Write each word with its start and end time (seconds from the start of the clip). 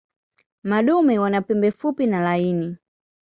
Madume 0.63 1.19
wana 1.19 1.41
pembe 1.41 1.71
fupi 1.71 2.05
na 2.07 2.19
laini. 2.21 2.77